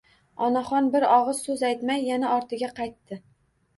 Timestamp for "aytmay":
1.73-2.03